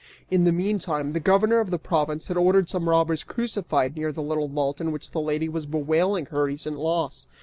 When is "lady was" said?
5.21-5.67